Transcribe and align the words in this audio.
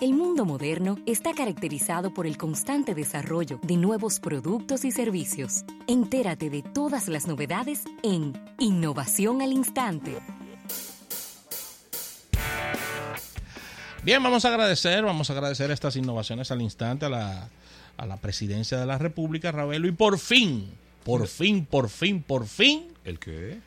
El 0.00 0.14
mundo 0.14 0.46
moderno 0.46 0.96
está 1.04 1.34
caracterizado 1.34 2.14
por 2.14 2.26
el 2.26 2.38
constante 2.38 2.94
desarrollo 2.94 3.60
de 3.62 3.76
nuevos 3.76 4.18
productos 4.18 4.86
y 4.86 4.92
servicios. 4.92 5.66
Entérate 5.86 6.48
de 6.48 6.62
todas 6.62 7.06
las 7.06 7.26
novedades 7.26 7.84
en 8.02 8.32
Innovación 8.58 9.42
al 9.42 9.52
Instante. 9.52 10.16
Bien, 14.02 14.22
vamos 14.22 14.46
a 14.46 14.48
agradecer, 14.48 15.04
vamos 15.04 15.28
a 15.28 15.34
agradecer 15.34 15.70
estas 15.70 15.96
innovaciones 15.96 16.50
al 16.50 16.62
instante 16.62 17.04
a 17.04 17.10
la, 17.10 17.50
a 17.98 18.06
la 18.06 18.16
presidencia 18.16 18.78
de 18.78 18.86
la 18.86 18.96
República, 18.96 19.52
Ravelo, 19.52 19.86
y 19.86 19.92
por 19.92 20.18
fin, 20.18 20.70
por 21.04 21.26
fin, 21.26 21.66
por 21.66 21.90
fin, 21.90 22.22
por 22.22 22.46
fin, 22.46 22.88
¿El 23.04 23.18
qué? 23.18 23.60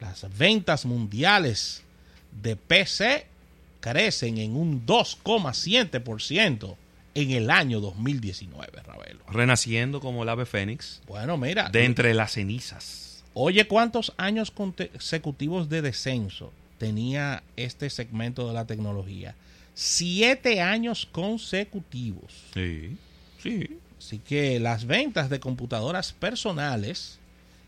las 0.00 0.26
ventas 0.36 0.84
mundiales 0.84 1.84
de 2.32 2.56
PC 2.56 3.37
crecen 3.80 4.38
en 4.38 4.56
un 4.56 4.84
2,7% 4.86 6.76
en 7.14 7.30
el 7.32 7.50
año 7.50 7.80
2019, 7.80 8.82
Ravelo. 8.84 9.20
Renaciendo 9.28 10.00
como 10.00 10.22
el 10.22 10.28
ave 10.28 10.46
fénix 10.46 11.00
Bueno, 11.06 11.36
mira, 11.36 11.68
de 11.70 11.84
entre 11.84 12.14
las 12.14 12.32
cenizas. 12.32 13.24
oye 13.34 13.66
cuántos 13.66 14.12
años 14.16 14.50
consecutivos 14.50 15.68
de 15.68 15.82
descenso 15.82 16.52
tenía 16.78 17.42
este 17.56 17.90
segmento 17.90 18.46
de 18.46 18.54
la 18.54 18.66
tecnología. 18.66 19.34
Siete 19.74 20.60
años 20.60 21.06
consecutivos. 21.10 22.32
Sí, 22.54 22.96
sí. 23.42 23.78
Así 23.98 24.18
que 24.20 24.60
las 24.60 24.86
ventas 24.86 25.28
de 25.28 25.40
computadoras 25.40 26.12
personales 26.12 27.18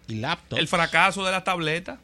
y 0.06 0.16
laptops. 0.16 0.60
El 0.60 0.68
fracaso 0.68 1.24
de 1.24 1.32
las 1.32 1.42
tabletas. 1.44 1.98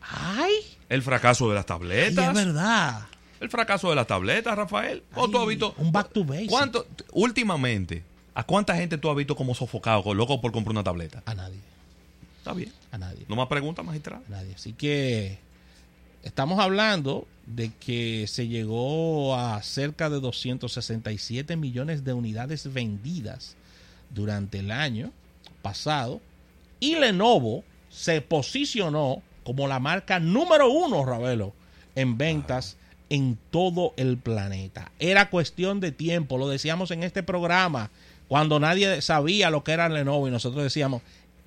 ¡Ay! 0.00 0.52
El 0.88 1.02
fracaso 1.02 1.48
de 1.48 1.54
las 1.54 1.66
tabletas. 1.66 2.28
es 2.28 2.34
verdad. 2.34 3.06
El 3.40 3.50
fracaso 3.50 3.90
de 3.90 3.96
las 3.96 4.06
tabletas, 4.06 4.56
Rafael. 4.56 5.02
¿O 5.14 5.28
tú 5.28 5.38
has 5.38 5.46
visto? 5.46 5.74
un 5.78 5.92
back 5.92 6.12
to 6.12 6.24
basic. 6.24 6.48
¿Cuánto, 6.48 6.86
últimamente, 7.12 8.02
¿a 8.34 8.44
cuánta 8.44 8.74
gente 8.76 8.96
tú 8.96 9.10
has 9.10 9.16
visto 9.16 9.36
como 9.36 9.54
sofocado, 9.54 10.14
loco 10.14 10.40
por 10.40 10.52
comprar 10.52 10.72
una 10.72 10.84
tableta? 10.84 11.22
A 11.26 11.34
nadie. 11.34 11.58
Está 12.38 12.54
bien. 12.54 12.72
A 12.92 12.98
nadie. 12.98 13.24
No 13.28 13.36
más 13.36 13.48
preguntas, 13.48 13.84
magistral. 13.84 14.22
A 14.28 14.30
nadie. 14.30 14.54
Así 14.54 14.72
que 14.72 15.38
estamos 16.22 16.60
hablando 16.60 17.26
de 17.46 17.72
que 17.74 18.26
se 18.28 18.48
llegó 18.48 19.36
a 19.36 19.62
cerca 19.62 20.08
de 20.08 20.20
267 20.20 21.56
millones 21.56 22.04
de 22.04 22.12
unidades 22.12 22.72
vendidas 22.72 23.56
durante 24.10 24.60
el 24.60 24.70
año 24.70 25.12
pasado. 25.62 26.20
Y 26.80 26.94
Lenovo 26.96 27.64
se 27.90 28.20
posicionó 28.20 29.22
como 29.46 29.68
la 29.68 29.78
marca 29.78 30.18
número 30.18 30.68
uno, 30.68 31.04
Ravelo, 31.04 31.52
en 31.94 32.18
ventas 32.18 32.76
en 33.10 33.38
todo 33.52 33.94
el 33.96 34.16
planeta. 34.16 34.90
Era 34.98 35.30
cuestión 35.30 35.78
de 35.78 35.92
tiempo, 35.92 36.36
lo 36.36 36.48
decíamos 36.48 36.90
en 36.90 37.04
este 37.04 37.22
programa, 37.22 37.90
cuando 38.26 38.58
nadie 38.58 39.00
sabía 39.02 39.48
lo 39.50 39.62
que 39.62 39.70
era 39.70 39.88
Lenovo 39.88 40.26
y 40.26 40.32
nosotros 40.32 40.64
decíamos, 40.64 41.02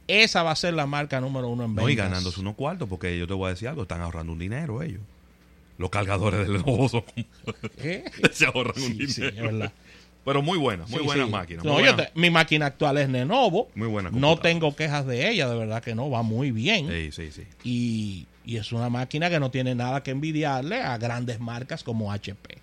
esa 0.07 0.43
va 0.43 0.51
a 0.51 0.55
ser 0.55 0.75
la 0.75 0.85
marca 0.85 1.19
número 1.19 1.49
uno 1.49 1.65
en 1.65 1.71
ventas. 1.71 1.83
No, 1.83 1.89
y 1.89 1.95
ganándose 1.95 2.39
unos 2.39 2.55
cuartos, 2.55 2.87
porque 2.87 3.19
yo 3.19 3.27
te 3.27 3.33
voy 3.33 3.47
a 3.47 3.49
decir 3.49 3.67
algo, 3.67 3.81
están 3.81 3.99
ahorrando 3.99 4.31
un 4.31 4.39
dinero 4.39 4.81
ellos. 4.81 5.01
Los 5.77 5.89
cargadores 5.89 6.47
de 6.47 6.53
Lenovo 6.53 6.87
son 6.87 7.03
¿Eh? 7.79 8.05
se 8.31 8.45
ahorran 8.45 8.81
un 8.81 8.81
Sí, 8.81 8.93
dinero. 8.93 9.11
sí, 9.11 9.23
es 9.25 9.35
verdad. 9.35 9.73
Pero 10.25 10.41
muy 10.41 10.57
buena, 10.57 10.85
muy 10.87 10.99
Sí, 10.99 11.05
buena 11.05 11.25
sí. 11.25 11.31
máquina. 11.31 11.63
No, 11.63 11.73
muy 11.73 11.83
yo 11.85 11.93
buena. 11.95 12.09
te- 12.11 12.19
mi 12.19 12.29
máquina 12.29 12.65
actual 12.67 12.97
es 12.97 13.09
Lenovo. 13.09 13.69
Muy 13.75 13.87
buena 13.87 14.11
No 14.11 14.37
tengo 14.37 14.75
quejas 14.75 15.05
de 15.07 15.29
ella, 15.31 15.47
de 15.49 15.57
verdad 15.57 15.81
que 15.81 15.95
no, 15.95 16.09
va 16.09 16.21
muy 16.23 16.51
bien. 16.51 16.87
Sí, 16.89 17.11
sí, 17.11 17.31
sí. 17.31 17.43
Y, 17.63 18.27
y 18.45 18.57
es 18.57 18.71
una 18.71 18.89
máquina 18.89 19.29
que 19.29 19.39
no 19.39 19.49
tiene 19.49 19.75
nada 19.75 20.03
que 20.03 20.11
envidiarle 20.11 20.81
a 20.81 20.97
grandes 20.97 21.39
marcas 21.39 21.83
como 21.83 22.11
HP. 22.11 22.57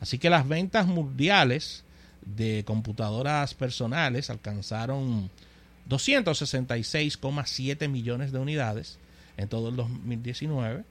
Así 0.00 0.18
que 0.18 0.30
las 0.30 0.46
ventas 0.46 0.86
mundiales 0.86 1.82
de 2.24 2.62
computadoras 2.64 3.54
personales 3.54 4.30
alcanzaron 4.30 5.30
266,7 5.88 7.88
millones 7.88 8.32
de 8.32 8.38
unidades 8.38 8.98
en 9.36 9.48
todo 9.48 9.70
el 9.70 9.76
2019, 9.76 10.84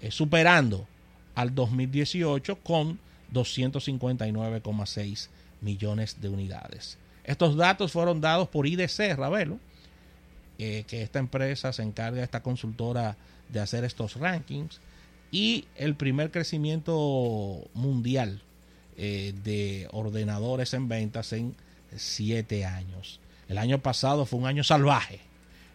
eh, 0.00 0.10
superando 0.10 0.86
al 1.34 1.54
2018 1.54 2.56
con 2.56 2.98
259,6 3.32 5.28
millones 5.60 6.20
de 6.20 6.28
unidades. 6.28 6.98
Estos 7.24 7.56
datos 7.56 7.92
fueron 7.92 8.20
dados 8.20 8.48
por 8.48 8.66
IDC, 8.66 9.16
Ravelo, 9.16 9.58
eh, 10.58 10.84
que 10.86 11.02
esta 11.02 11.18
empresa 11.18 11.72
se 11.72 11.82
encarga, 11.82 12.22
esta 12.22 12.42
consultora, 12.42 13.16
de 13.48 13.60
hacer 13.60 13.84
estos 13.84 14.16
rankings. 14.16 14.80
Y 15.30 15.66
el 15.76 15.94
primer 15.94 16.30
crecimiento 16.30 17.68
mundial 17.74 18.42
eh, 18.96 19.32
de 19.44 19.88
ordenadores 19.92 20.74
en 20.74 20.88
ventas 20.88 21.32
en 21.32 21.54
siete 21.96 22.64
años. 22.64 23.20
El 23.48 23.58
año 23.58 23.78
pasado 23.80 24.26
fue 24.26 24.38
un 24.38 24.46
año 24.46 24.64
salvaje 24.64 25.20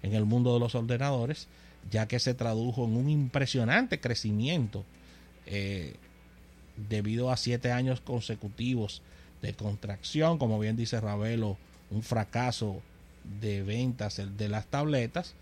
en 0.03 0.13
el 0.13 0.25
mundo 0.25 0.53
de 0.53 0.59
los 0.59 0.75
ordenadores, 0.75 1.47
ya 1.89 2.07
que 2.07 2.19
se 2.19 2.33
tradujo 2.33 2.85
en 2.85 2.95
un 2.95 3.09
impresionante 3.09 3.99
crecimiento 3.99 4.83
eh, 5.45 5.95
debido 6.75 7.31
a 7.31 7.37
siete 7.37 7.71
años 7.71 8.01
consecutivos 8.01 9.01
de 9.45 9.53
contracción, 9.53 10.37
como 10.37 10.59
bien 10.59 10.75
dice 10.75 10.99
Ravelo, 10.99 11.57
un 11.91 12.01
fracaso 12.03 12.81
de 13.39 13.61
ventas 13.63 14.21
de 14.37 14.49
las 14.49 14.65
tabletas. 14.67 15.33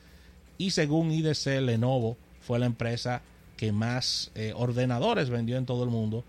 Y 0.57 0.71
según 0.71 1.11
IDC, 1.11 1.61
Lenovo 1.61 2.17
fue 2.41 2.59
la 2.59 2.65
empresa 2.65 3.21
que 3.57 3.71
más 3.71 4.31
eh, 4.35 4.51
ordenadores 4.55 5.29
vendió 5.29 5.57
en 5.57 5.65
todo 5.65 5.83
el 5.83 5.89
mundo, 5.89 6.23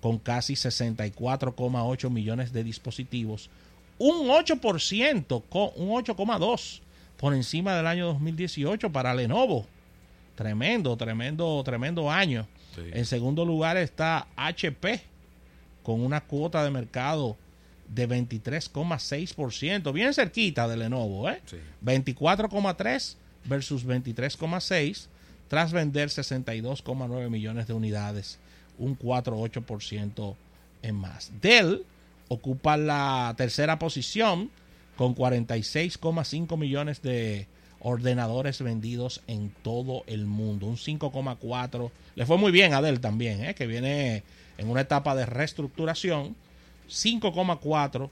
con 0.00 0.18
casi 0.18 0.54
64,8 0.54 2.10
millones 2.10 2.52
de 2.52 2.64
dispositivos, 2.64 3.50
un 3.98 4.28
8%, 4.28 5.42
con- 5.48 5.70
un 5.76 5.90
8,2% 5.90 6.80
por 7.16 7.34
encima 7.34 7.74
del 7.76 7.86
año 7.86 8.06
2018 8.06 8.90
para 8.90 9.12
Lenovo. 9.14 9.66
Tremendo, 10.36 10.96
tremendo, 10.96 11.60
tremendo 11.64 12.10
año. 12.10 12.46
Sí. 12.76 12.82
En 12.92 13.04
segundo 13.06 13.44
lugar 13.44 13.76
está 13.76 14.28
HP 14.36 15.02
con 15.88 16.02
una 16.02 16.20
cuota 16.20 16.62
de 16.62 16.70
mercado 16.70 17.38
de 17.88 18.06
23,6%, 18.06 19.90
bien 19.90 20.12
cerquita 20.12 20.68
de 20.68 20.76
Lenovo, 20.76 21.30
¿eh? 21.30 21.40
Sí. 21.46 21.56
24,3 21.82 23.16
versus 23.46 23.86
23,6 23.86 25.06
tras 25.48 25.72
vender 25.72 26.10
62,9 26.10 27.30
millones 27.30 27.68
de 27.68 27.72
unidades, 27.72 28.38
un 28.76 28.98
4,8% 28.98 30.34
en 30.82 30.94
más. 30.94 31.32
Dell 31.40 31.86
ocupa 32.28 32.76
la 32.76 33.32
tercera 33.38 33.78
posición 33.78 34.50
con 34.94 35.16
46,5 35.16 36.58
millones 36.58 37.00
de 37.00 37.46
ordenadores 37.80 38.60
vendidos 38.62 39.22
en 39.26 39.50
todo 39.62 40.02
el 40.06 40.26
mundo, 40.26 40.66
un 40.66 40.76
5,4. 40.76 41.90
Le 42.14 42.26
fue 42.26 42.36
muy 42.36 42.52
bien 42.52 42.74
a 42.74 42.82
Dell 42.82 43.00
también, 43.00 43.44
¿eh? 43.44 43.54
que 43.54 43.66
viene 43.66 44.22
en 44.56 44.68
una 44.68 44.82
etapa 44.82 45.14
de 45.14 45.26
reestructuración, 45.26 46.34
5,4 46.88 48.10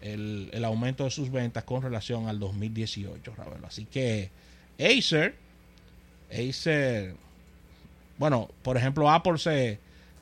el, 0.00 0.50
el 0.52 0.64
aumento 0.64 1.04
de 1.04 1.10
sus 1.10 1.30
ventas 1.30 1.64
con 1.64 1.82
relación 1.82 2.28
al 2.28 2.38
2018, 2.38 3.34
Ravelo. 3.36 3.66
Así 3.66 3.84
que 3.84 4.30
Acer, 4.78 5.34
Acer, 6.30 7.14
bueno, 8.16 8.48
por 8.62 8.76
ejemplo, 8.76 9.10
Apple 9.10 9.38
se 9.38 9.78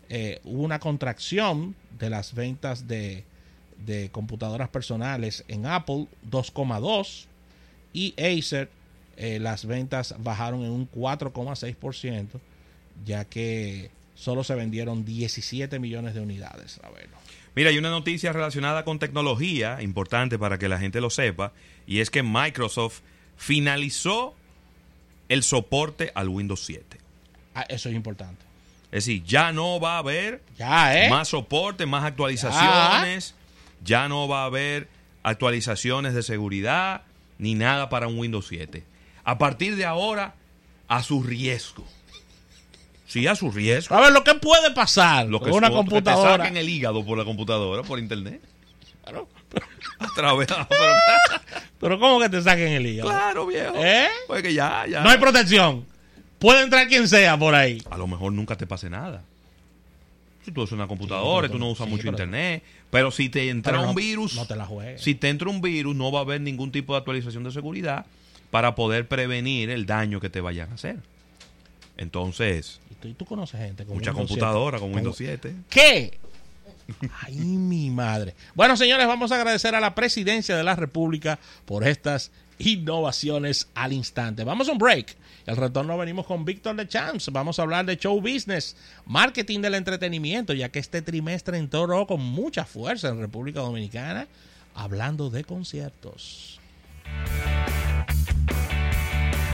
eh, 0.08 0.40
hubo 0.44 0.62
una 0.62 0.78
contracción 0.78 1.74
de 1.98 2.10
las 2.10 2.34
ventas 2.34 2.86
de, 2.88 3.24
de 3.84 4.10
computadoras 4.10 4.68
personales 4.68 5.44
en 5.48 5.66
Apple, 5.66 6.06
2,2 6.30 7.26
y 7.92 8.14
Acer 8.18 8.70
eh, 9.16 9.38
las 9.40 9.66
ventas 9.66 10.14
bajaron 10.18 10.62
en 10.62 10.70
un 10.70 10.90
4,6%, 10.90 12.28
ya 13.04 13.24
que 13.24 13.90
solo 14.14 14.44
se 14.44 14.54
vendieron 14.54 15.04
17 15.04 15.78
millones 15.78 16.14
de 16.14 16.20
unidades, 16.20 16.78
Ravelo. 16.82 17.16
Mira, 17.54 17.70
hay 17.70 17.78
una 17.78 17.90
noticia 17.90 18.32
relacionada 18.32 18.84
con 18.84 18.98
tecnología 18.98 19.80
importante 19.80 20.38
para 20.38 20.58
que 20.58 20.68
la 20.68 20.78
gente 20.78 21.00
lo 21.00 21.08
sepa, 21.08 21.52
y 21.86 22.00
es 22.00 22.10
que 22.10 22.22
Microsoft 22.22 23.00
finalizó 23.36 24.34
el 25.28 25.42
soporte 25.42 26.12
al 26.14 26.28
Windows 26.28 26.64
7. 26.64 26.98
Ah, 27.54 27.64
eso 27.68 27.88
es 27.88 27.94
importante. 27.94 28.44
Es 28.92 29.06
decir, 29.06 29.24
ya 29.24 29.52
no 29.52 29.80
va 29.80 29.96
a 29.96 29.98
haber 29.98 30.42
Ya, 30.58 31.04
¿eh? 31.04 31.10
más 31.10 31.28
soporte, 31.28 31.86
más 31.86 32.04
actualizaciones, 32.04 33.34
ya 33.82 34.08
no 34.08 34.28
va 34.28 34.42
a 34.42 34.46
haber 34.46 34.88
actualizaciones 35.22 36.14
de 36.14 36.22
seguridad, 36.22 37.02
ni 37.38 37.54
nada 37.54 37.88
para 37.88 38.06
un 38.06 38.18
Windows 38.18 38.46
7. 38.48 38.84
A 39.26 39.36
partir 39.38 39.76
de 39.76 39.84
ahora, 39.84 40.34
a 40.88 41.02
su 41.02 41.22
riesgo. 41.22 41.84
Sí, 43.06 43.26
a 43.26 43.34
su 43.36 43.50
riesgo. 43.50 43.94
A 43.96 44.00
ver, 44.00 44.12
lo 44.12 44.24
que 44.24 44.34
puede 44.36 44.70
pasar 44.72 45.26
Lo 45.26 45.40
que 45.40 45.50
con 45.50 45.58
una 45.58 45.66
so- 45.66 45.72
que 45.72 45.76
computadora. 45.76 46.36
te 46.36 46.42
saquen 46.44 46.56
el 46.56 46.68
hígado 46.68 47.04
por 47.04 47.18
la 47.18 47.24
computadora, 47.24 47.82
por 47.82 47.98
internet. 47.98 48.40
Claro, 49.02 49.28
A 49.98 50.06
través 50.14 50.46
pero- 50.48 50.66
Pero 51.80 51.98
¿cómo 52.00 52.20
que 52.20 52.28
te 52.28 52.40
saquen 52.42 52.68
el 52.68 52.86
hígado? 52.86 53.10
Claro, 53.10 53.46
viejo. 53.46 53.74
¿Eh? 53.76 54.08
Pues 54.26 54.42
que 54.42 54.54
ya, 54.54 54.86
ya. 54.88 55.02
No 55.02 55.10
hay 55.10 55.18
protección. 55.18 55.86
Puede 56.38 56.62
entrar 56.62 56.86
quien 56.88 57.08
sea 57.08 57.36
por 57.38 57.54
ahí. 57.54 57.82
A 57.90 57.96
lo 57.96 58.06
mejor 58.06 58.32
nunca 58.32 58.56
te 58.56 58.66
pase 58.66 58.88
nada. 58.90 59.22
Tú 60.52 60.62
usas 60.62 60.72
una 60.72 60.86
computadora, 60.86 61.48
Sí, 61.48 61.52
tú 61.52 61.58
no 61.58 61.70
usas 61.70 61.86
sí, 61.86 61.92
mucho 61.92 62.08
internet. 62.08 62.62
Pero 62.90 63.10
si 63.10 63.28
te 63.28 63.48
entra 63.48 63.72
no- 63.80 63.90
un 63.90 63.94
virus, 63.94 64.34
no 64.36 64.46
te 64.46 64.56
la 64.56 64.66
juegues. 64.66 65.00
si 65.02 65.14
te 65.14 65.28
entra 65.28 65.48
un 65.50 65.60
virus, 65.60 65.94
no 65.96 66.10
va 66.12 66.20
a 66.20 66.22
haber 66.22 66.40
ningún 66.40 66.70
tipo 66.72 66.92
de 66.94 66.98
actualización 66.98 67.44
de 67.44 67.50
seguridad 67.52 68.06
para 68.50 68.74
poder 68.74 69.08
prevenir 69.08 69.70
el 69.70 69.86
daño 69.86 70.20
que 70.20 70.30
te 70.30 70.40
vayan 70.40 70.70
a 70.70 70.74
hacer. 70.74 70.96
Entonces, 71.96 72.80
Y 73.02 73.12
tú, 73.14 73.24
conoces 73.24 73.60
gente 73.60 73.84
con 73.84 73.94
mucha 73.96 74.10
Windows 74.10 74.28
7. 74.28 74.40
computadora 74.40 74.78
con 74.78 74.94
Windows 74.94 75.16
7. 75.16 75.54
¿Qué? 75.70 76.18
Ay, 77.22 77.34
mi 77.36 77.90
madre. 77.90 78.34
Bueno, 78.54 78.76
señores, 78.76 79.06
vamos 79.06 79.32
a 79.32 79.36
agradecer 79.36 79.74
a 79.74 79.80
la 79.80 79.94
presidencia 79.94 80.56
de 80.56 80.62
la 80.62 80.76
República 80.76 81.38
por 81.64 81.86
estas 81.86 82.30
innovaciones 82.58 83.68
al 83.74 83.92
instante. 83.92 84.44
Vamos 84.44 84.68
a 84.68 84.72
un 84.72 84.78
break. 84.78 85.16
El 85.46 85.56
retorno 85.56 85.96
venimos 85.96 86.26
con 86.26 86.44
Víctor 86.44 86.76
de 86.76 86.88
Champs. 86.88 87.30
Vamos 87.30 87.58
a 87.58 87.62
hablar 87.62 87.86
de 87.86 87.96
show 87.96 88.20
business, 88.20 88.76
marketing 89.06 89.60
del 89.60 89.74
entretenimiento, 89.74 90.52
ya 90.52 90.70
que 90.70 90.78
este 90.78 91.02
trimestre 91.02 91.58
entró 91.58 92.06
con 92.06 92.20
mucha 92.20 92.64
fuerza 92.64 93.08
en 93.08 93.20
República 93.20 93.60
Dominicana, 93.60 94.26
hablando 94.74 95.30
de 95.30 95.44
conciertos. 95.44 96.60